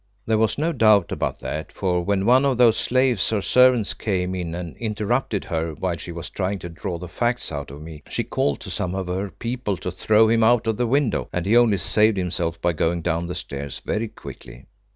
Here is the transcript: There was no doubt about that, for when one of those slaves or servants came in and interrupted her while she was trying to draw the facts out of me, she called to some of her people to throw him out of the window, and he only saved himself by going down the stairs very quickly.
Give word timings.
There 0.25 0.39
was 0.39 0.57
no 0.57 0.71
doubt 0.73 1.11
about 1.11 1.41
that, 1.41 1.71
for 1.71 2.01
when 2.03 2.25
one 2.25 2.43
of 2.43 2.57
those 2.57 2.75
slaves 2.75 3.31
or 3.31 3.39
servants 3.39 3.93
came 3.93 4.33
in 4.33 4.55
and 4.55 4.75
interrupted 4.77 5.45
her 5.45 5.75
while 5.75 5.95
she 5.97 6.11
was 6.11 6.27
trying 6.31 6.57
to 6.57 6.69
draw 6.69 6.97
the 6.97 7.07
facts 7.07 7.51
out 7.51 7.69
of 7.69 7.83
me, 7.83 8.01
she 8.09 8.23
called 8.23 8.61
to 8.61 8.71
some 8.71 8.95
of 8.95 9.05
her 9.05 9.29
people 9.29 9.77
to 9.77 9.91
throw 9.91 10.27
him 10.27 10.43
out 10.43 10.65
of 10.65 10.77
the 10.77 10.87
window, 10.87 11.29
and 11.31 11.45
he 11.45 11.55
only 11.55 11.77
saved 11.77 12.17
himself 12.17 12.59
by 12.59 12.73
going 12.73 13.03
down 13.03 13.27
the 13.27 13.35
stairs 13.35 13.79
very 13.85 14.07
quickly. 14.07 14.65